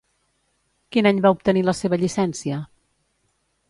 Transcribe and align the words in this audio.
Quin 0.95 1.09
any 1.11 1.21
va 1.27 1.33
obtenir 1.37 1.65
la 1.69 1.77
seva 1.83 2.03
llicència? 2.05 2.63